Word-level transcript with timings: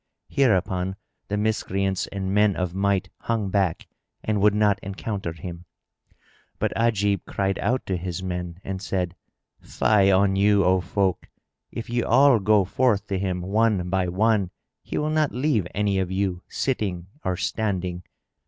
Hereupon 0.29 0.95
the 1.27 1.37
Miscreants 1.37 2.07
and 2.07 2.33
men 2.33 2.55
of 2.55 2.73
might 2.73 3.09
hung 3.19 3.51
back 3.51 3.85
and 4.23 4.41
would 4.41 4.55
not 4.55 4.79
encounter 4.79 5.31
him; 5.31 5.65
but 6.57 6.73
Ajib 6.75 7.21
cried 7.27 7.59
out 7.59 7.85
to 7.85 7.97
his 7.97 8.23
men 8.23 8.59
and 8.63 8.81
said, 8.81 9.15
"Fie 9.61 10.09
on 10.11 10.35
you, 10.35 10.63
O 10.63 10.81
folk! 10.81 11.29
if 11.71 11.87
ye 11.87 12.01
all 12.01 12.39
go 12.39 12.65
forth 12.65 13.05
to 13.09 13.19
him, 13.19 13.43
one 13.43 13.91
by 13.91 14.07
one, 14.07 14.49
he 14.81 14.97
will 14.97 15.11
not 15.11 15.33
leave 15.35 15.67
any 15.75 15.99
of 15.99 16.09
you, 16.11 16.41
sitting 16.47 17.05
or 17.23 17.37
standing. 17.37 18.01